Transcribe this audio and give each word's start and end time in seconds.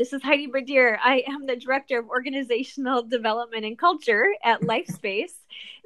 This 0.00 0.14
is 0.14 0.22
Heidi 0.22 0.46
Berdier. 0.46 0.98
I 1.04 1.22
am 1.26 1.44
the 1.44 1.56
Director 1.56 1.98
of 1.98 2.08
Organizational 2.08 3.02
Development 3.02 3.66
and 3.66 3.78
Culture 3.78 4.24
at 4.42 4.60
LifeSpace. 4.62 5.34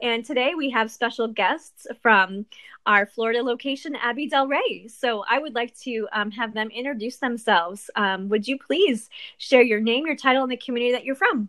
And 0.01 0.25
today 0.25 0.53
we 0.57 0.71
have 0.71 0.93
special 0.93 1.27
guests 1.27 1.89
from 2.01 2.47
our 2.87 3.07
Florida 3.07 3.43
location, 3.43 3.97
Abbey 3.97 4.31
Delray. 4.31 4.89
So 4.89 5.25
I 5.29 5.41
would 5.41 5.57
like 5.57 5.77
to 5.81 6.07
um, 6.13 6.31
have 6.31 6.55
them 6.55 6.71
introduce 6.71 7.17
themselves. 7.17 7.91
Um, 7.97 8.29
would 8.29 8.47
you 8.47 8.57
please 8.57 9.11
share 9.39 9.63
your 9.63 9.81
name, 9.81 10.07
your 10.07 10.15
title, 10.15 10.45
and 10.45 10.53
the 10.53 10.59
community 10.59 10.93
that 10.93 11.05
you're 11.05 11.17
from? 11.17 11.49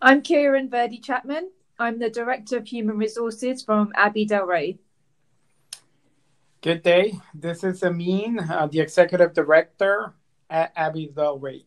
I'm 0.00 0.22
Kieran 0.22 0.70
Verdi 0.70 0.98
Chapman. 0.98 1.50
I'm 1.76 1.98
the 1.98 2.08
Director 2.08 2.58
of 2.58 2.68
Human 2.68 2.98
Resources 2.98 3.64
from 3.64 3.90
Abbey 3.96 4.28
Delray. 4.28 4.78
Good 6.60 6.84
day. 6.84 7.18
This 7.34 7.64
is 7.64 7.82
Amin, 7.82 8.38
uh, 8.38 8.68
the 8.68 8.78
Executive 8.78 9.34
Director 9.34 10.14
at 10.50 10.72
Abbey 10.76 11.10
Delray. 11.14 11.64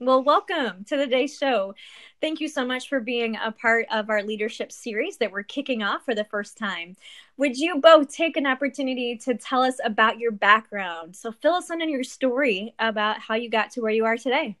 Well, 0.00 0.24
welcome 0.24 0.84
to 0.88 0.96
the 0.96 1.06
day 1.06 1.28
show. 1.28 1.76
Thank 2.20 2.40
you 2.40 2.48
so 2.48 2.66
much 2.66 2.88
for 2.88 2.98
being 2.98 3.36
a 3.36 3.52
part 3.52 3.86
of 3.92 4.10
our 4.10 4.20
leadership 4.24 4.72
series 4.72 5.16
that 5.18 5.30
we're 5.30 5.44
kicking 5.44 5.84
off 5.84 6.04
for 6.04 6.12
the 6.12 6.24
first 6.24 6.58
time. 6.58 6.96
Would 7.36 7.56
you 7.56 7.76
both 7.76 8.12
take 8.12 8.36
an 8.36 8.44
opportunity 8.44 9.16
to 9.18 9.34
tell 9.36 9.62
us 9.62 9.76
about 9.84 10.18
your 10.18 10.32
background? 10.32 11.14
So, 11.14 11.30
fill 11.30 11.54
us 11.54 11.70
in 11.70 11.80
on 11.80 11.88
your 11.88 12.02
story 12.02 12.74
about 12.80 13.20
how 13.20 13.36
you 13.36 13.48
got 13.48 13.70
to 13.72 13.80
where 13.80 13.92
you 13.92 14.04
are 14.04 14.16
today. 14.16 14.56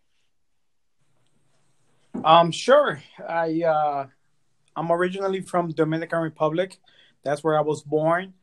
Um, 2.24 2.52
sure. 2.52 3.02
I 3.28 3.62
uh, 3.62 4.06
I'm 4.76 4.92
originally 4.92 5.40
from 5.40 5.72
Dominican 5.72 6.20
Republic. 6.20 6.78
That's 7.24 7.42
where 7.42 7.58
I 7.58 7.62
was 7.62 7.82
born 7.82 8.34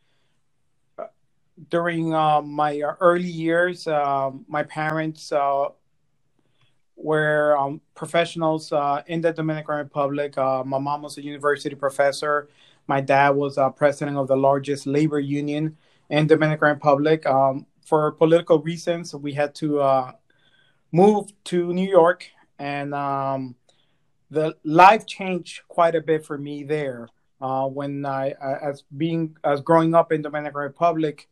during 1.67 2.13
uh, 2.13 2.41
my 2.41 2.79
early 2.99 3.27
years, 3.27 3.87
uh, 3.87 4.31
my 4.47 4.63
parents 4.63 5.31
uh, 5.31 5.65
were 6.95 7.57
um, 7.57 7.81
professionals 7.95 8.71
uh, 8.71 9.01
in 9.07 9.21
the 9.21 9.33
Dominican 9.33 9.75
Republic. 9.75 10.37
Uh, 10.37 10.63
my 10.65 10.77
mom 10.77 11.01
was 11.01 11.17
a 11.17 11.23
university 11.23 11.75
professor. 11.75 12.49
My 12.87 13.01
dad 13.01 13.31
was 13.31 13.59
president 13.75 14.17
of 14.17 14.27
the 14.27 14.37
largest 14.37 14.87
labor 14.87 15.19
union 15.19 15.77
in 16.09 16.27
Dominican 16.27 16.69
Republic. 16.69 17.25
Um, 17.25 17.65
for 17.85 18.11
political 18.11 18.59
reasons, 18.59 19.13
we 19.13 19.33
had 19.33 19.53
to 19.55 19.81
uh, 19.81 20.11
move 20.91 21.31
to 21.45 21.73
New 21.73 21.87
York, 21.87 22.25
and 22.57 22.93
um, 22.93 23.55
the 24.31 24.55
life 24.63 25.05
changed 25.05 25.61
quite 25.67 25.95
a 25.95 26.01
bit 26.01 26.25
for 26.25 26.37
me 26.37 26.63
there. 26.63 27.09
when 27.39 28.05
I, 28.05 28.33
as 28.61 28.83
being 28.95 29.35
as 29.43 29.61
growing 29.61 29.93
up 29.93 30.11
in 30.11 30.21
Dominican 30.21 30.59
Republic, 30.59 31.27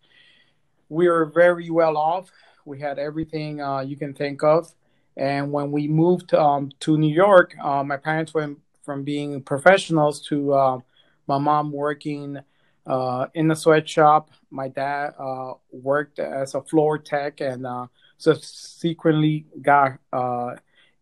we 0.89 1.07
were 1.07 1.25
very 1.25 1.69
well 1.69 1.97
off. 1.97 2.31
We 2.65 2.79
had 2.79 2.99
everything 2.99 3.61
uh, 3.61 3.79
you 3.79 3.95
can 3.95 4.13
think 4.13 4.43
of. 4.43 4.73
And 5.15 5.51
when 5.51 5.71
we 5.71 5.87
moved 5.87 6.33
um, 6.33 6.71
to 6.81 6.97
New 6.97 7.13
York, 7.13 7.55
uh, 7.61 7.83
my 7.83 7.97
parents 7.97 8.33
went 8.33 8.59
from 8.83 9.03
being 9.03 9.41
professionals 9.41 10.21
to 10.27 10.53
uh, 10.53 10.79
my 11.27 11.37
mom 11.37 11.71
working 11.71 12.39
uh, 12.85 13.27
in 13.33 13.49
a 13.51 13.55
sweatshop. 13.55 14.31
My 14.51 14.67
dad 14.67 15.13
uh, 15.19 15.53
worked 15.71 16.19
as 16.19 16.55
a 16.55 16.61
floor 16.61 16.97
tech 16.97 17.41
and 17.41 17.65
uh, 17.65 17.87
subsequently 18.17 19.45
got 19.61 19.99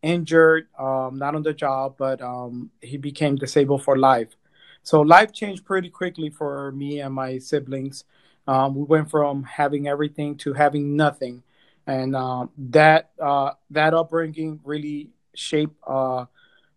injured, 0.02 0.68
um, 0.78 1.18
not 1.18 1.34
on 1.34 1.42
the 1.42 1.54
job, 1.54 1.96
but 1.98 2.22
um, 2.22 2.70
he 2.80 2.96
became 2.98 3.36
disabled 3.36 3.84
for 3.84 3.98
life. 3.98 4.36
So 4.84 5.02
life 5.02 5.34
changed 5.34 5.66
pretty 5.66 5.90
quickly 5.90 6.30
for 6.30 6.72
me 6.72 7.00
and 7.00 7.14
my 7.14 7.40
siblings. 7.40 8.04
Um, 8.48 8.76
we 8.76 8.84
went 8.84 9.10
from 9.10 9.44
having 9.44 9.88
everything 9.88 10.38
to 10.38 10.54
having 10.54 10.96
nothing, 10.96 11.44
and 11.88 12.16
uh, 12.16 12.48
that 12.58 13.12
uh, 13.22 13.52
that 13.72 13.94
upbringing 13.94 14.60
really 14.64 15.10
shaped 15.34 15.76
uh, 15.86 16.26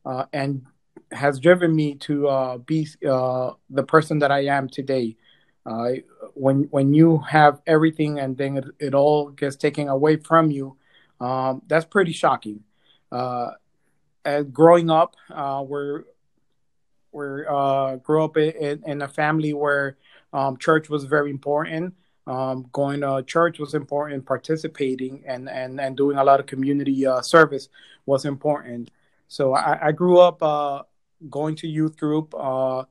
uh 0.05 0.25
and 0.33 0.65
has 1.13 1.39
driven 1.39 1.75
me 1.75 1.95
to 1.95 2.29
uh, 2.29 2.59
be 2.59 2.87
uh, 3.09 3.53
the 3.71 3.83
person 3.83 4.19
that 4.19 4.31
I 4.31 4.47
am 4.47 4.69
today. 4.69 5.17
when 6.35 6.65
when 6.71 6.95
you 6.95 7.19
have 7.19 7.61
everything 7.67 8.19
and 8.19 8.37
then 8.37 8.57
it, 8.57 8.65
it 8.79 8.95
all 8.95 9.29
gets 9.31 9.57
taken 9.57 9.89
away 9.89 10.17
from 10.17 10.51
you, 10.51 10.77
um, 11.21 11.63
that's 11.67 11.85
pretty 11.85 12.13
shocking. 12.13 12.65
growing 14.53 14.91
up, 14.91 15.17
we're 15.69 16.05
we're 17.13 17.97
grew 17.99 18.25
up 18.25 18.37
in, 18.39 18.83
in 18.87 19.03
a 19.03 19.09
family 19.09 19.53
where 19.53 19.99
um, 20.33 20.57
church 20.57 20.89
was 20.89 21.05
very 21.05 21.31
important. 21.31 21.95
Um, 22.27 22.69
going 22.73 23.01
to 23.01 23.23
church 23.27 23.59
was 23.59 23.75
important. 23.75 24.27
Participating 24.27 25.23
and 25.27 25.49
and 25.49 25.81
and 25.81 25.97
doing 25.97 26.19
a 26.19 26.25
lot 26.25 26.41
of 26.41 26.47
community 26.47 27.07
uh, 27.07 27.23
service 27.23 27.69
was 28.05 28.25
important. 28.25 28.91
So 29.29 29.55
I, 29.55 29.89
I 29.89 29.93
grew 29.93 30.19
up 30.19 30.43
uh, 30.43 30.83
going 31.31 31.57
to 31.57 31.69
youth 31.69 31.97
group, 31.97 32.35
uh, 32.37 32.85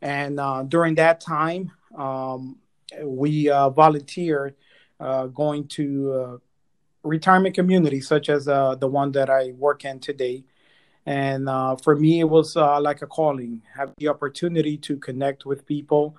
and 0.00 0.38
uh, 0.38 0.62
during 0.64 0.94
that 0.96 1.20
time, 1.20 1.72
um, 1.96 2.58
we 3.02 3.48
uh, 3.48 3.70
volunteered 3.70 4.54
uh, 5.00 5.26
going 5.26 5.66
to 5.68 6.40
retirement 7.02 7.54
communities 7.54 8.06
such 8.06 8.28
as 8.28 8.44
the 8.44 8.88
one 8.88 9.12
that 9.12 9.28
I 9.28 9.52
work 9.52 9.84
in 9.84 10.00
today. 10.00 10.44
And 11.06 11.48
for 11.82 11.96
me, 11.96 12.20
it 12.20 12.28
was 12.28 12.56
like 12.56 13.02
a 13.02 13.06
calling. 13.06 13.62
Have 13.74 13.92
the 13.98 14.08
opportunity 14.08 14.76
to 14.78 14.96
connect 14.96 15.44
with 15.44 15.66
people 15.66 16.16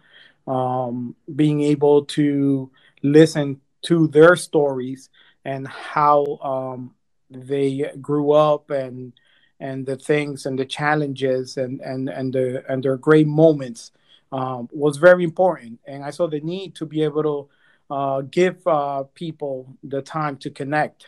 um, 0.48 1.16
being 1.36 1.62
able 1.62 2.06
to 2.06 2.70
listen 3.02 3.62
to 3.84 4.08
their 4.08 4.36
stories 4.36 5.10
and 5.44 5.68
how 5.68 6.26
um, 6.42 6.96
they 7.30 7.92
grew 8.02 8.32
up 8.32 8.70
and 8.70 9.14
and 9.60 9.86
the 9.86 9.96
things 9.96 10.46
and 10.46 10.60
the 10.60 10.66
challenges 10.66 11.58
and 11.58 11.80
and 11.82 12.10
and 12.10 12.34
the 12.34 12.64
and 12.68 12.84
their 12.84 12.98
great 12.98 13.28
moments 13.28 13.92
um, 14.32 14.68
was 14.72 14.98
very 14.98 15.24
important. 15.24 15.80
And 15.86 16.04
I 16.04 16.10
saw 16.10 16.28
the 16.28 16.42
need 16.42 16.76
to 16.76 16.86
be 16.86 17.04
able 17.04 17.24
to 17.24 17.94
uh, 17.94 18.22
give 18.22 18.66
uh, 18.68 19.04
people 19.14 19.78
the 19.84 20.02
time 20.02 20.38
to 20.38 20.50
connect. 20.50 21.08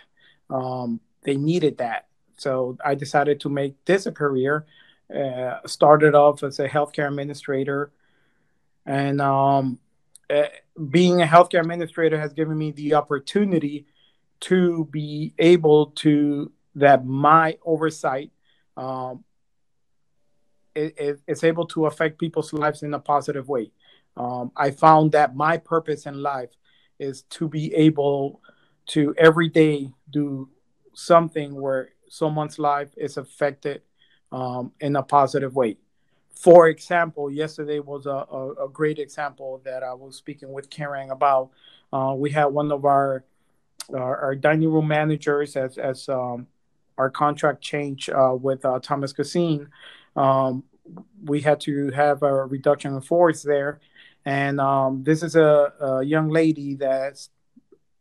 Um, 0.50 1.00
they 1.24 1.36
needed 1.36 1.80
that, 1.80 2.08
so 2.38 2.78
I 2.86 2.96
decided 2.96 3.40
to 3.42 3.50
make 3.50 3.74
this 3.86 4.06
a 4.06 4.12
career. 4.12 4.66
Uh, 5.14 5.60
started 5.66 6.16
off 6.16 6.44
as 6.44 6.60
a 6.60 6.68
healthcare 6.68 7.08
administrator 7.08 7.92
and 8.88 9.20
um, 9.22 9.78
uh, 10.30 10.44
being 10.90 11.22
a 11.22 11.26
healthcare 11.26 11.60
administrator 11.60 12.20
has 12.20 12.34
given 12.34 12.58
me 12.58 12.72
the 12.72 12.94
opportunity 12.94 13.86
to 14.40 14.86
be 14.86 15.34
able 15.38 15.88
to 15.88 16.52
that 16.76 17.06
my 17.06 17.58
oversight 17.66 18.32
um, 18.78 19.24
it, 20.74 21.20
it's 21.28 21.44
able 21.44 21.66
to 21.66 21.88
affect 21.88 22.20
people's 22.20 22.54
lives 22.54 22.84
in 22.84 22.94
a 22.94 23.00
positive 23.00 23.50
way. 23.50 23.72
Um, 24.16 24.52
I 24.56 24.72
found 24.72 25.12
that 25.14 25.36
my 25.36 25.58
purpose 25.58 26.06
in 26.06 26.22
life 26.22 26.52
is 27.00 27.24
to 27.24 27.50
be 27.50 27.74
able 27.74 28.42
to 28.88 29.14
every 29.18 29.50
day 29.50 29.92
do 30.12 30.50
something 30.94 31.60
where 31.60 31.90
someone's 32.08 32.60
life 32.60 32.90
is 32.96 33.18
affected 33.18 33.82
um, 34.32 34.72
in 34.80 34.96
a 34.96 35.04
positive 35.04 35.56
way 35.56 35.78
for 36.40 36.68
example, 36.68 37.32
yesterday 37.32 37.80
was 37.80 38.06
a, 38.06 38.10
a, 38.10 38.66
a, 38.66 38.70
great 38.70 39.00
example 39.00 39.62
that 39.66 39.84
I 39.84 39.94
was 39.94 40.16
speaking 40.16 40.52
with 40.52 40.70
Karen 40.70 41.10
about. 41.10 41.50
Uh, 41.92 42.14
we 42.16 42.32
had 42.32 42.46
one 42.46 42.72
of 42.72 42.86
our 42.86 43.24
our, 43.94 44.18
our 44.18 44.36
dining 44.36 44.70
room 44.72 44.88
managers 44.88 45.56
as 45.56 45.78
as 45.78 46.08
um, 46.10 46.48
our 46.98 47.10
contract 47.10 47.62
change 47.62 48.10
uh, 48.10 48.36
with 48.40 48.66
uh, 48.66 48.80
Thomas 48.80 49.14
Cuisine. 49.14 49.70
Um, 50.16 50.64
we 51.24 51.42
had 51.42 51.60
to 51.62 51.92
have 51.92 52.24
a 52.24 52.46
reduction 52.46 52.94
in 52.94 53.02
force 53.02 53.42
there, 53.44 53.80
and 54.26 54.60
um, 54.60 55.04
this 55.04 55.24
is 55.24 55.36
a, 55.36 55.74
a, 55.80 56.04
young 56.04 56.30
lady 56.30 56.76
that's 56.76 57.30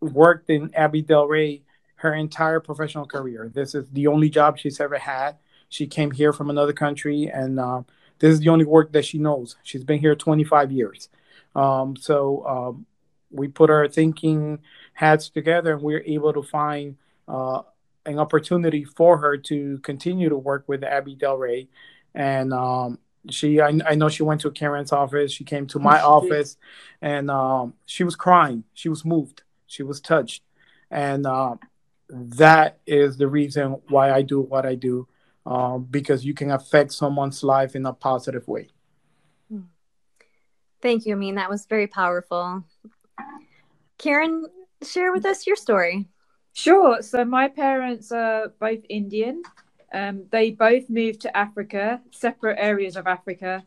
worked 0.00 0.50
in 0.50 0.74
Abbey 0.74 1.02
Delray 1.02 1.62
her 1.96 2.12
entire 2.12 2.60
professional 2.60 3.06
career. 3.06 3.50
This 3.52 3.74
is 3.74 3.88
the 3.90 4.06
only 4.06 4.28
job 4.28 4.58
she's 4.58 4.80
ever 4.80 4.98
had. 4.98 5.36
She 5.68 5.86
came 5.86 6.10
here 6.10 6.32
from 6.32 6.50
another 6.50 6.72
country 6.72 7.30
and 7.32 7.58
uh, 7.58 7.82
this 8.18 8.32
is 8.32 8.40
the 8.40 8.48
only 8.48 8.64
work 8.64 8.92
that 8.92 9.04
she 9.04 9.18
knows. 9.18 9.56
She's 9.62 9.84
been 9.84 9.98
here 9.98 10.14
25 10.14 10.72
years. 10.72 11.08
Um, 11.54 11.96
so 11.96 12.46
um, 12.46 12.86
we 13.30 13.48
put 13.48 13.70
our 13.70 13.88
thinking 13.88 14.60
hats 14.94 15.28
together 15.28 15.74
and 15.74 15.82
we 15.82 15.94
are 15.94 16.02
able 16.06 16.32
to 16.32 16.42
find 16.42 16.96
uh, 17.28 17.62
an 18.04 18.18
opportunity 18.18 18.84
for 18.84 19.18
her 19.18 19.36
to 19.36 19.78
continue 19.78 20.28
to 20.28 20.36
work 20.36 20.64
with 20.66 20.84
Abbey 20.84 21.16
Delray. 21.16 21.68
And 22.14 22.52
um, 22.52 22.98
she, 23.30 23.60
I, 23.60 23.78
I, 23.86 23.94
know 23.94 24.08
she 24.08 24.22
went 24.22 24.42
to 24.42 24.50
Karen's 24.50 24.92
office. 24.92 25.32
She 25.32 25.44
came 25.44 25.66
to 25.68 25.78
my 25.78 26.00
office 26.02 26.56
and 27.02 27.30
um, 27.30 27.74
she 27.84 28.04
was 28.04 28.16
crying. 28.16 28.64
She 28.74 28.88
was 28.88 29.04
moved. 29.04 29.42
She 29.66 29.82
was 29.82 30.00
touched. 30.00 30.42
And 30.90 31.26
uh, 31.26 31.56
that 32.08 32.78
is 32.86 33.16
the 33.16 33.28
reason 33.28 33.80
why 33.88 34.12
I 34.12 34.22
do 34.22 34.40
what 34.40 34.64
I 34.64 34.76
do 34.76 35.08
um, 35.46 35.86
because 35.90 36.24
you 36.24 36.34
can 36.34 36.50
affect 36.50 36.92
someone's 36.92 37.42
life 37.42 37.76
in 37.76 37.86
a 37.86 37.92
positive 37.92 38.46
way. 38.48 38.68
Thank 40.82 41.06
you. 41.06 41.14
I 41.14 41.18
mean, 41.18 41.36
that 41.36 41.48
was 41.48 41.66
very 41.66 41.86
powerful. 41.86 42.64
Karen, 43.98 44.46
share 44.82 45.12
with 45.12 45.24
us 45.24 45.46
your 45.46 45.56
story. 45.56 46.06
Sure. 46.52 47.02
So 47.02 47.24
my 47.24 47.48
parents 47.48 48.12
are 48.12 48.48
both 48.60 48.80
Indian. 48.88 49.42
Um, 49.92 50.24
they 50.30 50.50
both 50.50 50.90
moved 50.90 51.22
to 51.22 51.36
Africa, 51.36 52.00
separate 52.10 52.58
areas 52.60 52.96
of 52.96 53.06
Africa. 53.06 53.64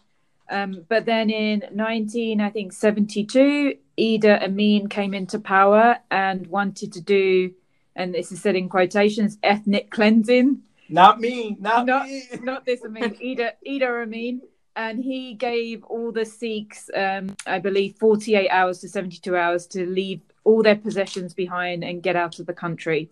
Um, 0.49 0.85
but 0.87 1.05
then 1.05 1.29
in 1.29 1.63
19, 1.71 2.41
I 2.41 2.49
think 2.49 2.73
72, 2.73 3.75
Idi 3.97 4.43
Amin 4.43 4.87
came 4.87 5.13
into 5.13 5.39
power 5.39 5.97
and 6.09 6.47
wanted 6.47 6.93
to 6.93 7.01
do, 7.01 7.53
and 7.95 8.13
this 8.13 8.31
is 8.31 8.41
said 8.41 8.55
in 8.55 8.69
quotations, 8.69 9.37
ethnic 9.43 9.91
cleansing. 9.91 10.61
Not 10.89 11.19
me, 11.19 11.55
not, 11.59 11.85
not 11.85 12.07
me. 12.07 12.23
not 12.41 12.65
this 12.65 12.83
Amin, 12.83 13.15
Idi, 13.15 13.51
Idi 13.65 14.03
Amin. 14.03 14.41
And 14.75 15.03
he 15.03 15.33
gave 15.33 15.83
all 15.83 16.11
the 16.11 16.25
Sikhs, 16.25 16.89
um, 16.95 17.35
I 17.45 17.59
believe, 17.59 17.95
48 17.95 18.49
hours 18.49 18.79
to 18.79 18.89
72 18.89 19.35
hours 19.35 19.67
to 19.67 19.85
leave 19.85 20.21
all 20.43 20.63
their 20.63 20.75
possessions 20.75 21.33
behind 21.33 21.83
and 21.83 22.01
get 22.01 22.15
out 22.15 22.39
of 22.39 22.45
the 22.45 22.53
country. 22.53 23.09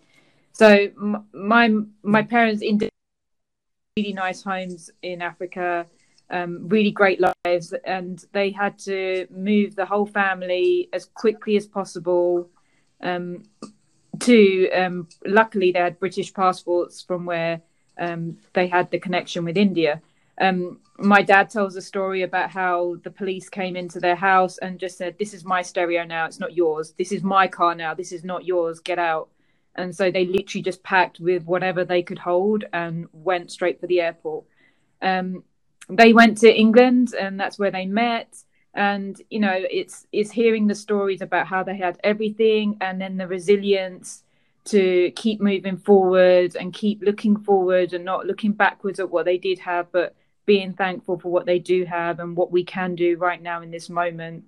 So 0.53 0.87
my 1.33 1.69
my 2.03 2.23
parents 2.23 2.61
in 2.61 2.79
really 3.97 4.13
nice 4.13 4.43
homes 4.43 4.89
in 5.01 5.21
Africa, 5.21 5.85
um, 6.29 6.67
really 6.69 6.91
great 6.91 7.19
lives, 7.19 7.73
and 7.85 8.23
they 8.31 8.51
had 8.51 8.77
to 8.79 9.27
move 9.29 9.75
the 9.75 9.85
whole 9.85 10.05
family 10.05 10.89
as 10.93 11.05
quickly 11.05 11.57
as 11.57 11.67
possible. 11.67 12.49
Um, 13.01 13.43
to 14.21 14.69
um, 14.71 15.07
luckily 15.25 15.71
they 15.71 15.79
had 15.79 15.99
British 15.99 16.33
passports 16.33 17.01
from 17.01 17.25
where 17.25 17.61
um, 17.97 18.37
they 18.53 18.67
had 18.67 18.91
the 18.91 18.99
connection 18.99 19.43
with 19.45 19.57
India. 19.57 20.01
Um, 20.39 20.79
my 20.99 21.21
dad 21.21 21.49
tells 21.49 21.75
a 21.75 21.81
story 21.81 22.23
about 22.23 22.51
how 22.51 22.97
the 23.03 23.11
police 23.11 23.49
came 23.49 23.75
into 23.75 23.99
their 23.99 24.15
house 24.15 24.57
and 24.59 24.79
just 24.79 24.97
said, 24.97 25.17
"This 25.17 25.33
is 25.33 25.43
my 25.45 25.61
stereo 25.61 26.03
now. 26.03 26.25
It's 26.25 26.39
not 26.39 26.55
yours. 26.55 26.93
This 26.97 27.11
is 27.11 27.23
my 27.23 27.47
car 27.47 27.75
now. 27.75 27.93
This 27.93 28.11
is 28.11 28.23
not 28.23 28.45
yours. 28.45 28.79
Get 28.79 28.99
out." 28.99 29.29
And 29.75 29.95
so 29.95 30.09
they 30.09 30.25
literally 30.25 30.63
just 30.63 30.83
packed 30.83 31.19
with 31.19 31.43
whatever 31.45 31.85
they 31.85 32.01
could 32.01 32.17
hold 32.19 32.65
and 32.73 33.07
went 33.13 33.51
straight 33.51 33.79
for 33.79 33.87
the 33.87 34.01
airport. 34.01 34.45
Um, 35.01 35.43
they 35.89 36.13
went 36.13 36.39
to 36.39 36.53
England, 36.53 37.13
and 37.13 37.39
that's 37.39 37.59
where 37.59 37.71
they 37.71 37.85
met. 37.85 38.35
And 38.77 39.19
you 39.31 39.39
know, 39.39 39.51
it's 39.53 40.05
it's 40.13 40.31
hearing 40.31 40.67
the 40.67 40.75
stories 40.75 41.21
about 41.21 41.47
how 41.47 41.63
they 41.63 41.75
had 41.75 41.99
everything, 42.03 42.77
and 42.79 43.01
then 43.01 43.17
the 43.17 43.27
resilience 43.27 44.23
to 44.65 45.11
keep 45.15 45.41
moving 45.41 45.77
forward 45.77 46.55
and 46.55 46.73
keep 46.73 47.01
looking 47.01 47.37
forward 47.37 47.93
and 47.93 48.05
not 48.05 48.27
looking 48.27 48.51
backwards 48.51 48.99
at 48.99 49.09
what 49.09 49.25
they 49.25 49.37
did 49.37 49.57
have, 49.59 49.91
but 49.91 50.15
being 50.45 50.73
thankful 50.73 51.17
for 51.17 51.31
what 51.31 51.45
they 51.45 51.57
do 51.57 51.85
have 51.85 52.19
and 52.19 52.37
what 52.37 52.51
we 52.51 52.63
can 52.63 52.93
do 52.93 53.17
right 53.17 53.41
now 53.41 53.61
in 53.61 53.71
this 53.71 53.89
moment 53.89 54.43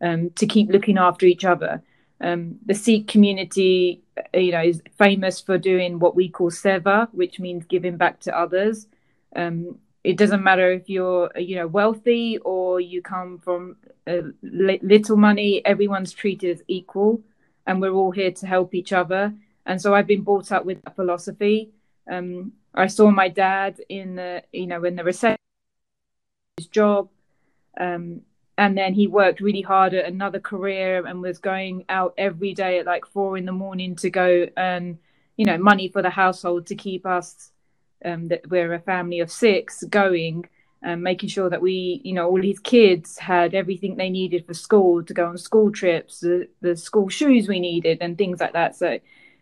um, 0.00 0.30
to 0.30 0.46
keep 0.46 0.70
looking 0.70 0.96
after 0.96 1.26
each 1.26 1.44
other. 1.44 1.82
Um, 2.20 2.56
the 2.64 2.74
Sikh 2.74 3.06
community, 3.08 4.02
you 4.32 4.52
know, 4.52 4.62
is 4.62 4.80
famous 4.96 5.40
for 5.40 5.58
doing 5.58 5.98
what 5.98 6.16
we 6.16 6.28
call 6.28 6.50
seva, 6.50 7.08
which 7.12 7.38
means 7.38 7.66
giving 7.66 7.96
back 7.96 8.20
to 8.20 8.36
others. 8.36 8.86
Um, 9.36 9.78
it 10.04 10.16
doesn't 10.16 10.44
matter 10.44 10.70
if 10.70 10.88
you're, 10.88 11.30
you 11.36 11.56
know, 11.56 11.66
wealthy 11.66 12.38
or 12.38 12.80
you 12.80 13.02
come 13.02 13.38
from 13.38 13.76
uh, 14.06 14.20
little 14.42 15.16
money. 15.16 15.64
Everyone's 15.64 16.12
treated 16.12 16.50
as 16.50 16.62
equal, 16.68 17.22
and 17.66 17.80
we're 17.80 17.92
all 17.92 18.10
here 18.10 18.30
to 18.30 18.46
help 18.46 18.74
each 18.74 18.92
other. 18.92 19.34
And 19.66 19.80
so 19.80 19.94
I've 19.94 20.06
been 20.06 20.22
brought 20.22 20.52
up 20.52 20.64
with 20.66 20.82
that 20.82 20.94
philosophy. 20.94 21.70
Um, 22.10 22.52
I 22.74 22.86
saw 22.86 23.10
my 23.10 23.28
dad 23.28 23.80
in 23.88 24.16
the, 24.16 24.42
you 24.52 24.66
know, 24.66 24.84
in 24.84 24.96
the 24.96 25.04
recession 25.04 25.38
his 26.58 26.66
job. 26.66 27.08
Um, 27.80 28.20
and 28.56 28.78
then 28.78 28.94
he 28.94 29.08
worked 29.08 29.40
really 29.40 29.62
hard 29.62 29.94
at 29.94 30.04
another 30.04 30.38
career 30.38 31.04
and 31.06 31.20
was 31.20 31.38
going 31.38 31.86
out 31.88 32.14
every 32.18 32.54
day 32.54 32.78
at 32.78 32.86
like 32.86 33.06
four 33.06 33.36
in 33.36 33.46
the 33.46 33.52
morning 33.52 33.96
to 33.96 34.10
go 34.10 34.46
and 34.56 34.98
you 35.36 35.44
know, 35.44 35.58
money 35.58 35.88
for 35.88 36.02
the 36.02 36.10
household 36.10 36.66
to 36.66 36.74
keep 36.74 37.06
us, 37.06 37.50
um, 38.04 38.28
that 38.28 38.48
we're 38.48 38.74
a 38.74 38.80
family 38.80 39.20
of 39.20 39.30
six, 39.30 39.82
going 39.84 40.48
and 40.82 41.02
making 41.02 41.30
sure 41.30 41.48
that 41.48 41.62
we, 41.62 42.02
you 42.04 42.12
know, 42.12 42.28
all 42.28 42.40
his 42.40 42.58
kids 42.58 43.16
had 43.18 43.54
everything 43.54 43.96
they 43.96 44.10
needed 44.10 44.46
for 44.46 44.52
school 44.52 45.02
to 45.02 45.14
go 45.14 45.26
on 45.26 45.38
school 45.38 45.72
trips, 45.72 46.20
the, 46.20 46.46
the 46.60 46.76
school 46.76 47.08
shoes 47.08 47.48
we 47.48 47.58
needed, 47.58 47.98
and 48.02 48.18
things 48.18 48.38
like 48.38 48.52
that. 48.52 48.76
So 48.76 48.98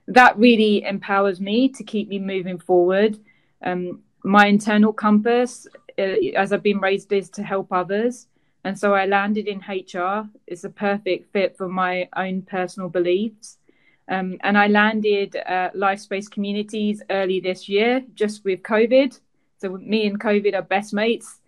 that 0.06 0.38
really 0.38 0.85
empowers 0.85 1.41
me 1.41 1.69
to 1.70 1.82
keep 1.82 2.09
me 2.09 2.20
moving 2.20 2.59
forward. 2.59 3.19
Um, 3.64 4.03
my 4.25 4.47
internal 4.47 4.93
compass 4.93 5.67
uh, 5.99 6.03
as 6.37 6.53
I've 6.53 6.62
been 6.62 6.79
raised 6.79 7.12
is 7.12 7.29
to 7.31 7.43
help 7.43 7.73
others. 7.73 8.29
And 8.64 8.79
so 8.79 8.94
I 8.94 9.06
landed 9.06 9.49
in 9.49 9.59
HR. 9.59 10.29
It's 10.47 10.64
a 10.64 10.70
perfect 10.70 11.32
fit 11.32 11.56
for 11.56 11.69
my 11.69 12.09
own 12.17 12.43
personal 12.43 12.88
beliefs. 12.88 13.59
Um, 14.08 14.38
and 14.43 14.58
I 14.58 14.66
landed 14.66 15.37
at 15.37 15.75
LifeSpace 15.75 16.31
Communities 16.31 17.02
early 17.10 17.40
this 17.40 17.69
year, 17.69 18.02
just 18.14 18.44
with 18.44 18.62
COVID. 18.62 19.19
So 19.58 19.76
me 19.76 20.06
and 20.06 20.20
COVID 20.20 20.54
are 20.54 20.62
best 20.62 20.93
mates. 20.93 21.38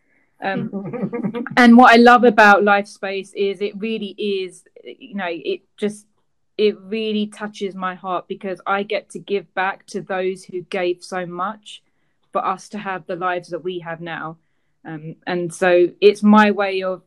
Um, 0.42 1.44
and 1.56 1.76
what 1.76 1.92
I 1.92 1.96
love 1.96 2.24
about 2.24 2.62
LifeSpace 2.62 3.34
is 3.34 3.60
it 3.60 3.78
really 3.78 4.14
is, 4.18 4.64
you 4.84 5.14
know, 5.14 5.28
it 5.28 5.62
just 5.76 6.06
it 6.56 6.78
really 6.80 7.26
touches 7.26 7.74
my 7.74 7.96
heart 7.96 8.28
because 8.28 8.60
I 8.64 8.84
get 8.84 9.10
to 9.10 9.18
give 9.18 9.52
back 9.54 9.86
to 9.86 10.00
those 10.00 10.44
who 10.44 10.62
gave 10.62 11.02
so 11.02 11.26
much 11.26 11.82
for 12.32 12.44
us 12.44 12.68
to 12.70 12.78
have 12.78 13.06
the 13.06 13.16
lives 13.16 13.48
that 13.48 13.64
we 13.64 13.80
have 13.80 14.00
now. 14.00 14.38
Um, 14.84 15.16
and 15.26 15.52
so 15.52 15.88
it's 16.00 16.22
my 16.22 16.52
way 16.52 16.82
of 16.82 17.02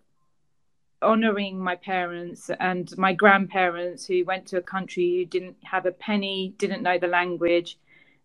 honoring 1.02 1.60
my 1.60 1.76
parents 1.76 2.50
and 2.60 2.96
my 2.98 3.14
grandparents 3.14 4.06
who 4.06 4.26
went 4.26 4.48
to 4.48 4.58
a 4.58 4.62
country 4.62 5.18
who 5.18 5.26
didn't 5.26 5.58
have 5.64 5.86
a 5.86 5.92
penny, 5.92 6.54
didn't 6.58 6.84
know 6.84 6.98
the 6.98 7.08
language, 7.08 7.78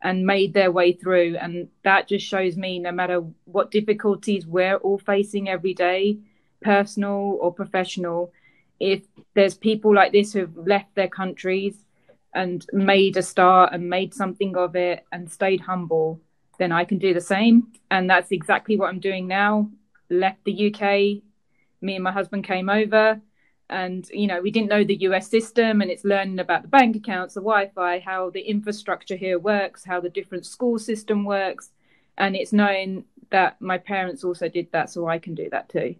and 0.03 0.27
made 0.27 0.53
their 0.53 0.73
way 0.73 0.93
through. 0.93 1.37
And 1.37 1.69
that 1.85 2.09
just 2.09 2.27
shows 2.27 2.57
me 2.57 2.79
no 2.79 2.93
matter 2.93 3.23
what 3.45 3.71
difficulties 3.71 4.47
we're 4.47 4.77
all 4.77 4.99
facing 4.99 5.49
every 5.49 5.75
day, 5.75 6.19
personal 6.61 7.39
or 7.41 7.53
professional, 7.53 8.33
if 8.81 9.03
there's 9.35 9.55
people 9.55 9.95
like 9.95 10.13
this 10.13 10.33
who've 10.33 10.57
left 10.57 10.95
their 10.95 11.09
countries 11.09 11.77
and 12.35 12.67
made 12.73 13.17
a 13.17 13.23
start 13.23 13.73
and 13.73 13.89
made 13.89 14.15
something 14.15 14.57
of 14.57 14.75
it 14.75 15.05
and 15.13 15.31
stayed 15.31 15.61
humble 15.61 16.21
then 16.63 16.73
I 16.73 16.85
can 16.85 16.99
do 16.99 17.13
the 17.13 17.21
same. 17.21 17.73
And 17.91 18.09
that's 18.09 18.31
exactly 18.31 18.77
what 18.77 18.89
I'm 18.89 19.01
doing 19.01 19.27
now. 19.27 19.71
Left 20.11 20.45
the 20.45 20.73
UK, 20.73 21.23
me 21.83 21.95
and 21.95 22.05
my 22.05 22.13
husband 22.13 22.45
came 22.45 22.69
over, 22.69 23.21
and 23.71 24.09
you 24.13 24.27
know, 24.27 24.41
we 24.41 24.51
didn't 24.51 24.69
know 24.69 24.85
the 24.85 25.03
US 25.03 25.29
system, 25.29 25.81
and 25.81 25.91
it's 25.91 26.05
learning 26.05 26.39
about 26.39 26.63
the 26.63 26.69
bank 26.69 26.97
accounts, 26.97 27.35
the 27.35 27.41
Wi 27.41 27.69
Fi, 27.75 28.01
how 28.01 28.31
the 28.31 28.41
infrastructure 28.41 29.17
here 29.17 29.39
works, 29.39 29.85
how 29.85 30.01
the 30.01 30.11
different 30.11 30.47
school 30.47 30.79
system 30.79 31.25
works. 31.25 31.71
And 32.19 32.37
it's 32.37 32.53
knowing 32.53 33.05
that 33.31 33.61
my 33.61 33.79
parents 33.79 34.25
also 34.25 34.49
did 34.49 34.71
that, 34.73 34.91
so 34.91 35.09
I 35.09 35.19
can 35.19 35.35
do 35.35 35.49
that 35.51 35.69
too. 35.69 35.97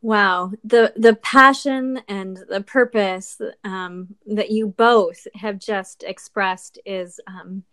Wow, 0.00 0.52
the 0.62 0.92
the 0.96 1.14
passion 1.14 2.00
and 2.06 2.38
the 2.48 2.60
purpose 2.60 3.40
um, 3.64 4.14
that 4.26 4.50
you 4.50 4.68
both 4.68 5.26
have 5.34 5.58
just 5.58 6.04
expressed 6.04 6.78
is 6.86 7.20
um, 7.26 7.64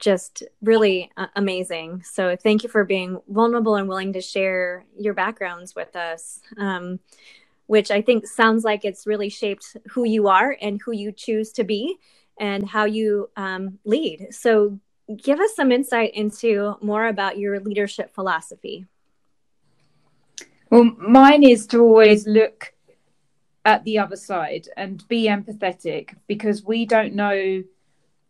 just 0.00 0.42
really 0.62 1.10
uh, 1.16 1.26
amazing. 1.36 2.02
So 2.02 2.34
thank 2.36 2.62
you 2.62 2.68
for 2.68 2.84
being 2.84 3.20
vulnerable 3.28 3.76
and 3.76 3.88
willing 3.88 4.12
to 4.14 4.20
share 4.20 4.84
your 4.98 5.14
backgrounds 5.14 5.74
with 5.74 5.94
us, 5.94 6.40
um, 6.56 6.98
which 7.66 7.90
I 7.90 8.02
think 8.02 8.26
sounds 8.26 8.64
like 8.64 8.84
it's 8.84 9.06
really 9.06 9.28
shaped 9.28 9.76
who 9.90 10.04
you 10.04 10.28
are 10.28 10.56
and 10.60 10.80
who 10.80 10.92
you 10.92 11.12
choose 11.12 11.52
to 11.52 11.64
be 11.64 11.98
and 12.38 12.66
how 12.68 12.86
you 12.86 13.30
um, 13.36 13.78
lead. 13.84 14.28
So 14.30 14.80
give 15.16 15.38
us 15.38 15.54
some 15.54 15.70
insight 15.70 16.14
into 16.14 16.74
more 16.80 17.06
about 17.06 17.38
your 17.38 17.60
leadership 17.60 18.14
philosophy. 18.14 18.86
Well, 20.70 20.84
mine 20.84 21.42
is 21.42 21.66
to 21.68 21.82
always 21.82 22.26
look 22.26 22.72
at 23.64 23.84
the 23.84 23.98
other 23.98 24.16
side 24.16 24.68
and 24.76 25.06
be 25.08 25.28
empathetic 25.28 26.16
because 26.26 26.64
we 26.64 26.86
don't 26.86 27.14
know 27.14 27.62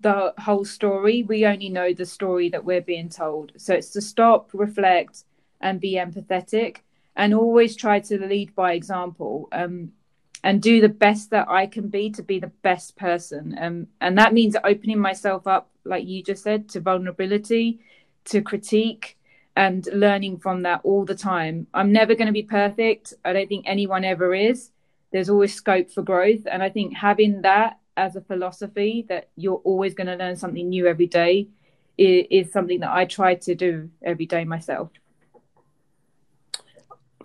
the 0.01 0.35
whole 0.39 0.65
story. 0.65 1.23
We 1.23 1.47
only 1.47 1.69
know 1.69 1.93
the 1.93 2.07
story 2.07 2.49
that 2.51 2.65
we're 2.65 2.81
being 2.81 3.09
told. 3.09 3.53
So 3.57 3.75
it's 3.75 3.91
to 3.91 4.01
stop, 4.01 4.51
reflect, 4.53 5.25
and 5.61 5.81
be 5.81 5.95
empathetic, 5.95 6.79
and 7.17 7.35
always 7.35 7.77
try 7.77 8.01
to 8.01 8.27
lead 8.27 8.55
by 8.55 8.73
example. 8.73 9.49
Um, 9.53 9.93
and 10.43 10.63
do 10.63 10.81
the 10.81 10.89
best 10.89 11.31
that 11.31 11.49
I 11.49 11.67
can 11.67 11.89
be 11.89 12.11
to 12.11 12.23
be 12.23 12.39
the 12.39 12.53
best 12.63 12.97
person. 12.97 13.57
Um, 13.61 13.89
and 14.01 14.17
that 14.19 14.33
means 14.33 14.57
opening 14.65 14.99
myself 14.99 15.47
up, 15.47 15.69
like 15.85 16.07
you 16.07 16.23
just 16.23 16.43
said, 16.43 16.69
to 16.71 16.81
vulnerability, 16.81 17.81
to 18.27 18.41
critique, 18.41 19.19
and 19.57 19.87
learning 19.93 20.39
from 20.39 20.63
that 20.63 20.81
all 20.85 21.05
the 21.05 21.15
time. 21.15 21.67
I'm 21.75 21.93
never 21.93 22.15
going 22.15 22.27
to 22.27 22.33
be 22.33 22.43
perfect. 22.43 23.13
I 23.25 23.33
don't 23.33 23.49
think 23.49 23.67
anyone 23.69 24.05
ever 24.05 24.35
is. 24.35 24.71
There's 25.13 25.29
always 25.29 25.53
scope 25.53 25.91
for 25.91 26.03
growth. 26.03 26.47
And 26.51 26.63
I 26.63 26.71
think 26.71 26.95
having 26.95 27.43
that 27.43 27.79
as 27.97 28.17
a 28.17 28.21
philosophy 28.21 29.05
that 29.09 29.29
you're 29.37 29.61
always 29.65 29.95
going 29.95 30.07
to 30.07 30.17
learn 30.17 30.37
something 30.37 30.69
new 30.69 30.87
every 30.87 31.07
day 31.07 31.49
is, 31.99 32.27
is 32.31 32.53
something 32.53 32.81
that 32.81 32.91
I 32.91 33.05
try 33.05 33.35
to 33.35 33.55
do 33.55 33.91
every 34.03 34.27
day 34.27 34.45
myself. 34.45 34.91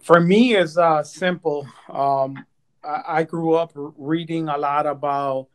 For 0.02 0.20
me, 0.20 0.56
it's 0.56 0.78
uh, 0.78 1.04
simple. 1.04 1.68
Um, 1.90 2.46
I, 2.84 3.02
I, 3.08 3.24
grew 3.24 3.56
up 3.56 3.72
reading 3.76 4.50
a 4.50 4.58
lot 4.58 4.86
about 4.86 5.48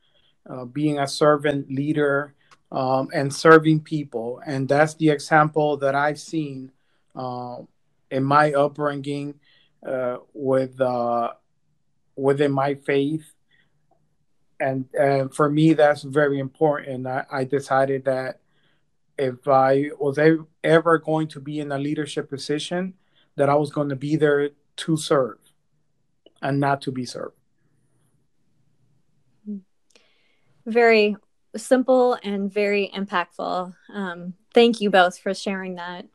uh, 0.48 0.64
being 0.64 0.98
a 0.98 1.06
servant 1.06 1.70
leader 1.70 2.34
um, 2.72 3.08
and 3.14 3.32
serving 3.32 3.80
people. 3.80 4.40
And 4.44 4.68
that's 4.68 4.94
the 4.94 5.10
example 5.10 5.76
that 5.78 5.94
I've 5.94 6.18
seen 6.18 6.72
uh, 7.14 7.58
in 8.10 8.24
my 8.24 8.52
upbringing 8.52 9.34
uh, 9.86 10.18
with 10.32 10.80
uh, 10.80 11.32
within 12.16 12.52
my 12.52 12.74
faith. 12.74 13.24
And, 14.60 14.84
and 14.98 15.34
for 15.34 15.50
me, 15.50 15.72
that's 15.72 16.02
very 16.02 16.38
important. 16.38 17.06
I, 17.06 17.24
I 17.30 17.44
decided 17.44 18.04
that 18.04 18.40
if 19.18 19.48
I 19.48 19.90
was 19.98 20.18
ever 20.62 20.98
going 20.98 21.28
to 21.28 21.40
be 21.40 21.60
in 21.60 21.72
a 21.72 21.78
leadership 21.78 22.28
position, 22.28 22.94
that 23.36 23.48
I 23.48 23.54
was 23.54 23.70
going 23.70 23.88
to 23.88 23.96
be 23.96 24.16
there 24.16 24.50
to 24.76 24.96
serve 24.96 25.38
and 26.42 26.60
not 26.60 26.82
to 26.82 26.92
be 26.92 27.04
served. 27.04 27.34
Very 30.66 31.16
simple 31.56 32.18
and 32.22 32.52
very 32.52 32.90
impactful. 32.94 33.74
Um, 33.92 34.34
thank 34.54 34.80
you 34.80 34.90
both 34.90 35.18
for 35.18 35.34
sharing 35.34 35.76
that. 35.76 36.06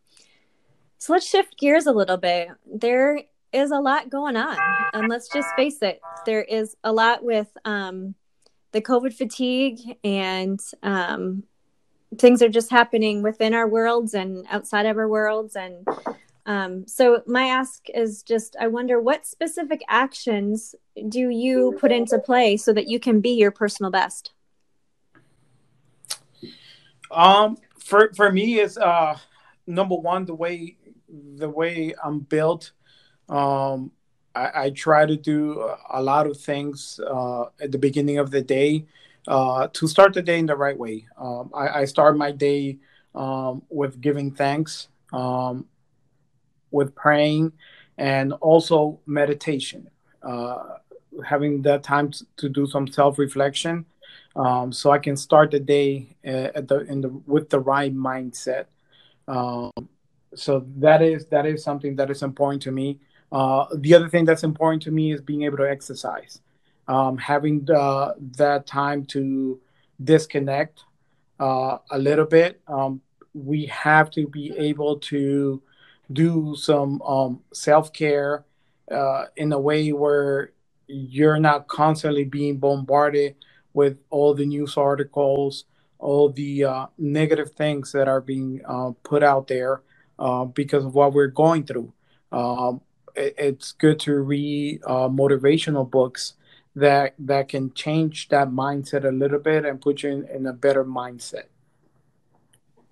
So 0.97 1.13
let's 1.13 1.27
shift 1.27 1.57
gears 1.59 1.87
a 1.87 1.91
little 1.91 2.17
bit. 2.17 2.49
There 2.65 3.21
is 3.51 3.71
a 3.71 3.79
lot 3.79 4.09
going 4.09 4.35
on, 4.35 4.57
and 4.93 5.09
let's 5.09 5.29
just 5.29 5.47
face 5.55 5.81
it, 5.81 5.99
there 6.25 6.43
is 6.43 6.75
a 6.83 6.91
lot 6.91 7.23
with 7.23 7.47
um, 7.65 8.15
the 8.75 8.81
COVID 8.81 9.13
fatigue, 9.13 9.79
and 10.03 10.59
um, 10.83 11.43
things 12.17 12.41
are 12.41 12.49
just 12.49 12.69
happening 12.69 13.23
within 13.23 13.53
our 13.53 13.67
worlds 13.67 14.13
and 14.13 14.45
outside 14.51 14.85
of 14.85 14.97
our 14.97 15.07
worlds. 15.07 15.55
And 15.55 15.87
um, 16.45 16.85
so, 16.85 17.23
my 17.25 17.45
ask 17.47 17.89
is 17.95 18.21
just 18.21 18.57
I 18.59 18.67
wonder 18.67 18.99
what 18.99 19.25
specific 19.25 19.81
actions 19.87 20.75
do 21.07 21.29
you 21.29 21.77
put 21.79 21.93
into 21.93 22.19
play 22.19 22.57
so 22.57 22.73
that 22.73 22.87
you 22.89 22.99
can 22.99 23.21
be 23.21 23.29
your 23.29 23.49
personal 23.49 23.91
best? 23.91 24.33
Um, 27.09 27.57
for 27.79 28.11
for 28.13 28.29
me, 28.29 28.59
it's 28.59 28.77
uh, 28.77 29.17
number 29.65 29.95
one 29.95 30.25
the 30.25 30.35
way 30.35 30.75
the 31.07 31.49
way 31.49 31.95
I'm 32.03 32.19
built. 32.19 32.73
Um, 33.29 33.91
I, 34.35 34.65
I 34.65 34.69
try 34.71 35.05
to 35.05 35.15
do 35.15 35.71
a 35.89 36.01
lot 36.01 36.27
of 36.27 36.37
things 36.37 36.99
uh, 36.99 37.45
at 37.61 37.71
the 37.71 37.77
beginning 37.77 38.17
of 38.17 38.31
the 38.31 38.41
day 38.41 38.85
uh, 39.27 39.67
to 39.73 39.87
start 39.87 40.13
the 40.13 40.21
day 40.21 40.39
in 40.39 40.45
the 40.45 40.55
right 40.55 40.77
way. 40.77 41.05
Um, 41.17 41.51
I, 41.53 41.81
I, 41.81 41.85
start 41.85 42.15
my 42.15 42.31
day 42.31 42.77
um, 43.15 43.63
with 43.69 43.99
giving 43.99 44.29
thanks, 44.31 44.89
um, 45.13 45.65
with 46.69 46.93
praying, 46.93 47.53
and 47.97 48.33
also 48.33 48.99
meditation. 49.07 49.89
Uh, 50.21 50.77
having 51.25 51.61
that 51.61 51.81
time 51.81 52.11
to, 52.11 52.25
to 52.37 52.49
do 52.49 52.67
some 52.67 52.87
self 52.87 53.17
reflection 53.17 53.85
um, 54.35 54.71
so 54.71 54.91
I 54.91 54.99
can 54.99 55.15
start 55.15 55.51
the 55.51 55.59
day 55.59 56.15
uh, 56.25 56.51
at 56.55 56.67
the 56.67 56.79
in 56.81 57.01
the 57.01 57.09
with 57.25 57.49
the 57.49 57.59
right 57.59 57.95
mindset. 57.95 58.65
Um, 59.27 59.71
so 60.35 60.65
that 60.77 61.01
is 61.01 61.25
that 61.27 61.45
is 61.45 61.63
something 61.63 61.95
that 61.95 62.11
is 62.11 62.21
important 62.21 62.61
to 62.63 62.71
me. 62.71 62.99
Uh, 63.35 63.67
the 63.75 63.93
other 63.93 64.07
thing 64.07 64.23
that's 64.23 64.45
important 64.45 64.81
to 64.81 64.91
me 64.91 65.11
is 65.11 65.19
being 65.19 65.43
able 65.43 65.57
to 65.57 65.69
exercise, 65.69 66.39
um, 66.87 67.17
having 67.17 67.65
the, 67.65 68.15
that 68.37 68.65
time 68.65 69.03
to 69.03 69.59
disconnect 70.01 70.85
uh, 71.41 71.77
a 71.91 71.99
little 71.99 72.23
bit. 72.23 72.61
Um, 72.65 73.01
we 73.33 73.65
have 73.65 74.09
to 74.11 74.25
be 74.25 74.57
able 74.57 74.99
to 75.11 75.61
do 76.13 76.55
some 76.57 77.01
um, 77.01 77.41
self 77.51 77.91
care 77.91 78.45
uh, 78.89 79.25
in 79.35 79.51
a 79.51 79.59
way 79.59 79.91
where 79.91 80.53
you're 80.87 81.37
not 81.37 81.67
constantly 81.67 82.23
being 82.23 82.55
bombarded 82.55 83.35
with 83.73 83.97
all 84.11 84.33
the 84.33 84.45
news 84.45 84.77
articles, 84.77 85.65
all 85.99 86.29
the 86.29 86.63
uh, 86.63 86.85
negative 86.97 87.51
things 87.51 87.91
that 87.91 88.07
are 88.07 88.21
being 88.21 88.61
uh, 88.65 88.91
put 89.03 89.23
out 89.23 89.47
there 89.49 89.81
uh, 90.19 90.45
because 90.45 90.85
of 90.85 90.95
what 90.95 91.11
we're 91.11 91.27
going 91.27 91.65
through. 91.65 91.91
Um, 92.31 92.79
it, 93.15 93.35
it's 93.37 93.71
good 93.73 93.99
to 94.01 94.15
read 94.19 94.81
uh, 94.85 95.09
motivational 95.09 95.89
books 95.89 96.33
that 96.75 97.15
that 97.19 97.47
can 97.47 97.73
change 97.73 98.27
that 98.29 98.49
mindset 98.49 99.05
a 99.05 99.11
little 99.11 99.39
bit 99.39 99.65
and 99.65 99.81
put 99.81 100.03
you 100.03 100.11
in, 100.11 100.27
in 100.27 100.45
a 100.45 100.53
better 100.53 100.83
mindset. 100.83 101.45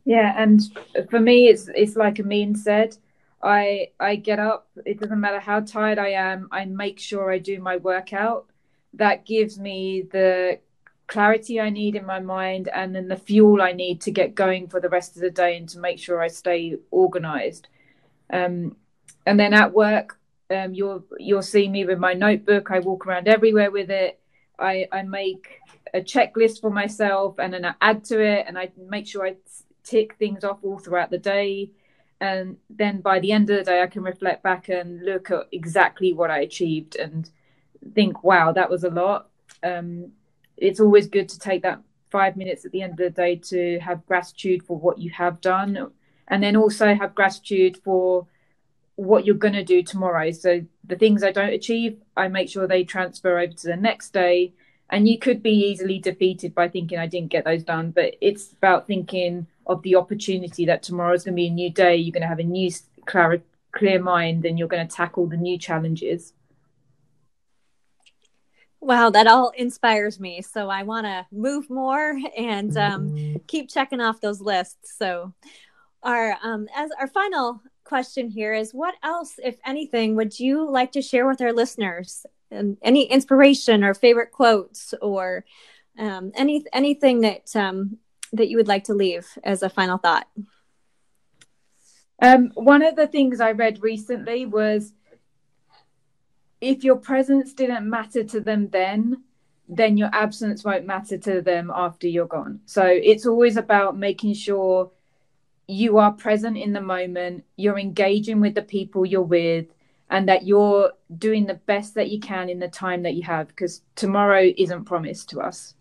Yeah, 0.05 0.33
and 0.35 0.61
for 1.09 1.19
me, 1.19 1.47
it's 1.47 1.69
it's 1.75 1.95
like 1.95 2.19
Amin 2.19 2.55
said. 2.55 2.97
I 3.41 3.89
I 3.99 4.15
get 4.15 4.39
up. 4.39 4.69
It 4.85 4.99
doesn't 4.99 5.19
matter 5.19 5.39
how 5.39 5.59
tired 5.61 5.99
I 5.99 6.09
am. 6.09 6.47
I 6.51 6.65
make 6.65 6.99
sure 6.99 7.31
I 7.31 7.39
do 7.39 7.59
my 7.59 7.77
workout. 7.77 8.47
That 8.93 9.25
gives 9.25 9.59
me 9.59 10.03
the 10.11 10.59
clarity 11.07 11.59
I 11.59 11.69
need 11.69 11.95
in 11.95 12.05
my 12.05 12.19
mind 12.19 12.69
and 12.69 12.95
then 12.95 13.07
the 13.07 13.17
fuel 13.17 13.61
I 13.61 13.73
need 13.73 14.01
to 14.01 14.11
get 14.11 14.35
going 14.35 14.67
for 14.67 14.79
the 14.79 14.89
rest 14.89 15.15
of 15.15 15.21
the 15.21 15.29
day 15.29 15.57
and 15.57 15.67
to 15.69 15.79
make 15.79 15.99
sure 15.99 16.21
I 16.21 16.27
stay 16.27 16.77
organized. 16.91 17.67
Um, 18.31 18.77
and 19.25 19.39
then 19.39 19.53
at 19.53 19.73
work, 19.73 20.19
um, 20.49 20.73
you'll 20.73 21.03
you'll 21.17 21.41
see 21.41 21.67
me 21.67 21.85
with 21.85 21.99
my 21.99 22.13
notebook. 22.13 22.71
I 22.71 22.79
walk 22.79 23.07
around 23.07 23.27
everywhere 23.27 23.71
with 23.71 23.89
it. 23.89 24.19
I, 24.59 24.87
I 24.91 25.01
make 25.01 25.59
a 25.93 25.99
checklist 25.99 26.61
for 26.61 26.69
myself 26.69 27.35
and 27.39 27.53
then 27.53 27.65
I 27.65 27.73
add 27.81 28.03
to 28.05 28.21
it 28.21 28.45
and 28.47 28.57
I 28.57 28.71
make 28.77 29.07
sure 29.07 29.25
I 29.25 29.35
tick 29.83 30.15
things 30.17 30.43
off 30.43 30.59
all 30.63 30.79
throughout 30.79 31.09
the 31.09 31.17
day. 31.17 31.71
And 32.21 32.57
then 32.69 33.01
by 33.01 33.19
the 33.19 33.31
end 33.31 33.49
of 33.49 33.57
the 33.57 33.63
day, 33.63 33.81
I 33.81 33.87
can 33.87 34.03
reflect 34.03 34.43
back 34.43 34.69
and 34.69 35.03
look 35.03 35.31
at 35.31 35.47
exactly 35.51 36.13
what 36.13 36.31
I 36.31 36.39
achieved 36.39 36.95
and 36.95 37.29
think, 37.93 38.23
wow, 38.23 38.51
that 38.53 38.69
was 38.69 38.83
a 38.83 38.89
lot. 38.89 39.29
Um, 39.61 40.11
it's 40.55 40.79
always 40.79 41.07
good 41.07 41.27
to 41.29 41.39
take 41.39 41.63
that 41.63 41.81
five 42.09 42.37
minutes 42.37 42.63
at 42.63 42.71
the 42.71 42.81
end 42.81 42.93
of 42.93 42.97
the 42.97 43.09
day 43.09 43.35
to 43.35 43.79
have 43.79 44.05
gratitude 44.05 44.63
for 44.63 44.77
what 44.77 44.99
you 44.99 45.09
have 45.11 45.41
done 45.41 45.91
and 46.27 46.43
then 46.43 46.55
also 46.55 46.93
have 46.93 47.15
gratitude 47.15 47.75
for 47.83 48.27
what 48.95 49.25
you're 49.25 49.35
going 49.35 49.53
to 49.53 49.63
do 49.63 49.83
tomorrow. 49.83 50.31
So 50.31 50.65
the 50.85 50.95
things 50.95 51.23
i 51.23 51.31
don't 51.31 51.53
achieve 51.53 51.97
i 52.17 52.27
make 52.27 52.49
sure 52.49 52.67
they 52.67 52.83
transfer 52.83 53.39
over 53.39 53.53
to 53.53 53.67
the 53.67 53.77
next 53.77 54.13
day. 54.13 54.53
And 54.89 55.07
you 55.07 55.17
could 55.17 55.41
be 55.41 55.51
easily 55.51 55.97
defeated 55.97 56.53
by 56.53 56.69
thinking 56.69 56.99
i 56.99 57.07
didn't 57.07 57.31
get 57.31 57.45
those 57.45 57.63
done. 57.63 57.91
But 57.91 58.15
it's 58.21 58.51
about 58.53 58.87
thinking 58.87 59.47
of 59.65 59.81
the 59.81 59.95
opportunity 59.95 60.65
that 60.65 60.83
tomorrow 60.83 61.13
is 61.13 61.23
going 61.23 61.33
to 61.33 61.41
be 61.41 61.47
a 61.47 61.51
new 61.51 61.71
day. 61.71 61.95
You're 61.95 62.11
going 62.11 62.21
to 62.21 62.27
have 62.27 62.39
a 62.39 62.43
new 62.43 62.69
clear, 63.05 63.41
clear 63.71 64.01
mind 64.01 64.45
and 64.45 64.59
you're 64.59 64.67
going 64.67 64.87
to 64.87 64.95
tackle 64.95 65.27
the 65.27 65.37
new 65.37 65.57
challenges. 65.57 66.33
Wow, 68.83 69.09
that 69.11 69.27
all 69.27 69.51
inspires 69.51 70.19
me. 70.19 70.41
So 70.41 70.69
I 70.69 70.83
want 70.83 71.05
to 71.05 71.25
move 71.31 71.69
more 71.69 72.19
and 72.37 72.75
um, 72.77 73.37
keep 73.47 73.69
checking 73.69 74.01
off 74.01 74.19
those 74.19 74.41
lists. 74.41 74.97
So, 74.97 75.33
our 76.03 76.37
um, 76.43 76.67
as 76.75 76.91
our 76.99 77.07
final 77.07 77.61
question 77.93 78.27
here 78.27 78.55
is, 78.55 78.73
what 78.73 78.95
else, 79.03 79.33
if 79.43 79.55
anything, 79.63 80.15
would 80.15 80.39
you 80.39 80.67
like 80.67 80.91
to 80.93 81.01
share 81.09 81.27
with 81.27 81.39
our 81.41 81.53
listeners? 81.53 82.25
Um, 82.51 82.75
any 82.81 83.03
inspiration 83.03 83.83
or 83.83 83.93
favorite 83.93 84.31
quotes 84.31 84.95
or 84.99 85.45
um, 85.99 86.31
any 86.33 86.65
anything 86.73 87.21
that 87.21 87.55
um, 87.55 87.99
that 88.37 88.47
you 88.49 88.57
would 88.57 88.67
like 88.67 88.85
to 88.85 88.95
leave 88.95 89.27
as 89.43 89.61
a 89.61 89.69
final 89.69 89.99
thought? 89.99 90.27
Um, 92.19 92.51
one 92.55 92.81
of 92.81 92.95
the 92.95 93.05
things 93.05 93.39
I 93.39 93.51
read 93.51 93.83
recently 93.83 94.47
was 94.47 94.93
if 96.61 96.83
your 96.83 96.95
presence 96.95 97.53
didn't 97.53 97.87
matter 97.87 98.23
to 98.23 98.39
them 98.41 98.69
then, 98.69 99.23
then 99.69 99.97
your 99.97 100.09
absence 100.13 100.63
won't 100.63 100.87
matter 100.87 101.19
to 101.19 101.41
them 101.41 101.71
after 101.85 102.07
you're 102.07 102.33
gone. 102.37 102.61
So 102.65 102.83
it's 102.85 103.27
always 103.27 103.55
about 103.55 103.97
making 103.97 104.33
sure 104.33 104.91
you 105.67 105.97
are 105.97 106.11
present 106.11 106.57
in 106.57 106.73
the 106.73 106.81
moment, 106.81 107.43
you're 107.55 107.79
engaging 107.79 108.39
with 108.41 108.55
the 108.55 108.61
people 108.61 109.05
you're 109.05 109.21
with, 109.21 109.67
and 110.09 110.27
that 110.29 110.45
you're 110.45 110.91
doing 111.17 111.45
the 111.45 111.55
best 111.55 111.95
that 111.95 112.09
you 112.09 112.19
can 112.19 112.49
in 112.49 112.59
the 112.59 112.67
time 112.67 113.03
that 113.03 113.13
you 113.13 113.23
have 113.23 113.47
because 113.47 113.81
tomorrow 113.95 114.51
isn't 114.57 114.85
promised 114.85 115.29
to 115.29 115.39
us. 115.39 115.75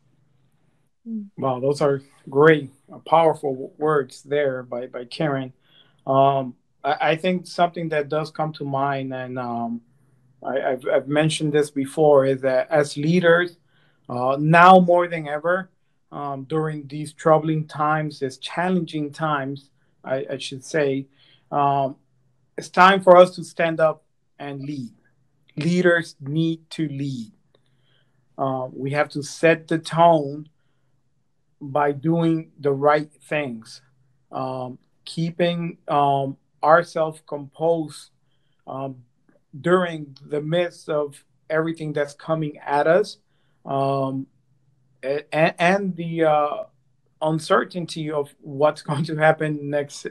Wow, 1.36 1.58
those 1.60 1.80
are 1.80 2.00
great, 2.30 2.70
uh, 2.92 2.98
powerful 2.98 3.74
words 3.76 4.22
there 4.22 4.62
by, 4.62 4.86
by 4.86 5.04
Karen. 5.04 5.52
Um, 6.06 6.54
I, 6.84 7.10
I, 7.10 7.16
think 7.16 7.46
something 7.46 7.88
that 7.88 8.08
does 8.08 8.30
come 8.30 8.52
to 8.54 8.64
mind, 8.64 9.12
and 9.12 9.38
um, 9.38 9.80
I, 10.44 10.60
have 10.60 10.84
I've 10.86 11.08
mentioned 11.08 11.52
this 11.52 11.70
before, 11.70 12.24
is 12.24 12.40
that 12.42 12.70
as 12.70 12.96
leaders, 12.96 13.56
uh, 14.08 14.36
now 14.38 14.78
more 14.78 15.08
than 15.08 15.26
ever, 15.26 15.70
um, 16.12 16.44
during 16.44 16.86
these 16.86 17.12
troubling 17.12 17.66
times, 17.66 18.20
these 18.20 18.38
challenging 18.38 19.12
times, 19.12 19.70
I, 20.04 20.26
I 20.30 20.38
should 20.38 20.64
say, 20.64 21.06
um, 21.50 21.96
it's 22.56 22.68
time 22.68 23.02
for 23.02 23.16
us 23.16 23.34
to 23.36 23.44
stand 23.44 23.80
up 23.80 24.04
and 24.38 24.62
lead. 24.62 24.92
Leaders 25.56 26.16
need 26.20 26.68
to 26.70 26.88
lead. 26.88 27.32
Uh, 28.36 28.68
we 28.72 28.90
have 28.92 29.08
to 29.10 29.22
set 29.22 29.68
the 29.68 29.78
tone 29.78 30.48
by 31.60 31.92
doing 31.92 32.50
the 32.58 32.72
right 32.72 33.10
things, 33.28 33.82
um, 34.32 34.78
keeping 35.04 35.78
um, 35.88 36.36
ourselves 36.62 37.22
composed, 37.26 38.10
um, 38.66 38.96
during 39.60 40.16
the 40.26 40.40
midst 40.40 40.88
of 40.88 41.24
everything 41.50 41.92
that's 41.92 42.14
coming 42.14 42.58
at 42.58 42.86
us. 42.86 43.18
Um, 43.64 44.26
and, 45.02 45.54
and 45.58 45.96
the 45.96 46.24
uh, 46.24 46.64
uncertainty 47.22 48.10
of 48.10 48.34
what's 48.40 48.82
going 48.88 49.04
to 49.04 49.16
happen 49.16 49.70
next 49.70 50.06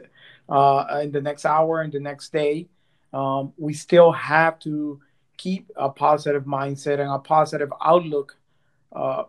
uh, 0.49 0.99
in 1.03 1.11
the 1.11 1.21
next 1.21 1.45
hour 1.45 1.81
and 1.81 1.93
the 1.93 1.99
next 1.99 2.33
day, 2.33 2.67
um, 3.13 3.53
we 3.57 3.73
still 3.73 4.11
have 4.11 4.59
to 4.59 4.99
keep 5.37 5.71
a 5.75 5.89
positive 5.89 6.43
mindset 6.43 6.99
and 6.99 7.09
a 7.09 7.19
positive 7.19 7.71
outlook. 7.83 8.37
Uh, 8.93 9.23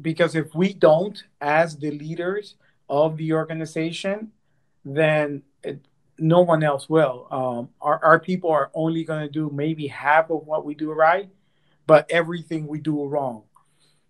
because 0.00 0.34
if 0.34 0.54
we 0.54 0.72
don't, 0.72 1.22
as 1.40 1.76
the 1.76 1.90
leaders 1.90 2.56
of 2.88 3.16
the 3.16 3.32
organization, 3.32 4.32
then 4.84 5.42
it, 5.62 5.80
no 6.18 6.40
one 6.40 6.62
else 6.62 6.88
will. 6.88 7.28
Um, 7.30 7.68
our, 7.80 8.02
our 8.04 8.20
people 8.20 8.50
are 8.50 8.70
only 8.74 9.04
going 9.04 9.22
to 9.22 9.32
do 9.32 9.50
maybe 9.52 9.86
half 9.86 10.30
of 10.30 10.46
what 10.46 10.64
we 10.64 10.74
do 10.74 10.92
right, 10.92 11.28
but 11.86 12.10
everything 12.10 12.66
we 12.66 12.80
do 12.80 13.04
wrong. 13.04 13.44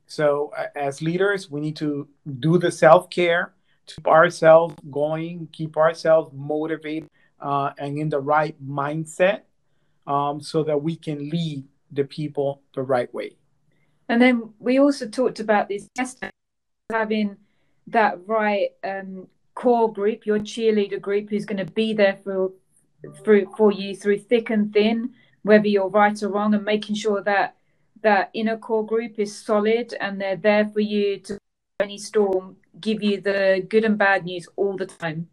So, 0.07 0.53
as 0.75 1.01
leaders, 1.01 1.51
we 1.51 1.61
need 1.61 1.77
to 1.77 2.09
do 2.41 2.59
the 2.59 2.71
self 2.71 3.09
care, 3.11 3.55
to 3.87 3.95
keep 3.97 4.07
ourselves 4.09 4.75
going, 4.91 5.49
keep 5.53 5.77
ourselves 5.77 6.33
motivated, 6.35 7.09
uh, 7.41 7.71
and 7.79 7.99
in 7.99 8.09
the 8.09 8.21
right 8.21 8.57
mindset, 8.65 9.43
um, 10.07 10.41
so 10.41 10.63
that 10.65 10.83
we 10.83 10.97
can 10.97 11.31
lead 11.31 11.65
the 11.91 12.05
people 12.05 12.63
the 12.75 12.83
right 12.83 13.13
way. 13.15 13.37
And 14.09 14.21
then 14.21 14.53
we 14.59 14.79
also 14.79 15.09
talked 15.09 15.41
about 15.41 15.69
this 15.69 15.89
having 16.91 17.37
that 17.87 18.19
right 18.27 18.71
um, 18.85 19.27
core 19.55 19.93
group, 19.93 20.27
your 20.27 20.39
cheerleader 20.39 21.01
group, 21.01 21.31
who's 21.31 21.45
going 21.45 21.65
to 21.65 21.73
be 21.73 21.95
there 21.95 22.19
for 22.25 22.53
through 23.25 23.53
for 23.57 23.73
you 23.73 23.97
through 23.97 24.19
thick 24.19 24.51
and 24.51 24.73
thin, 24.73 25.15
whether 25.43 25.67
you're 25.67 25.89
right 25.89 26.23
or 26.23 26.29
wrong, 26.29 26.55
and 26.55 26.65
making 26.65 26.95
sure 26.95 27.23
that 27.23 27.57
that 28.03 28.31
inner 28.35 28.57
core 28.57 28.87
group 28.87 29.19
is 29.19 29.35
solid 29.35 29.95
and 30.01 30.21
they're 30.21 30.37
there 30.37 30.69
for 30.69 30.81
you 30.81 31.19
to 31.21 31.39
any 31.81 31.99
storm, 31.99 32.57
give 32.81 33.03
you 33.03 33.21
the 33.21 33.67
good 33.69 33.85
and 33.85 33.99
bad 33.99 34.25
news 34.25 34.47
all 34.57 34.77
the 34.77 34.87
time. 34.87 35.29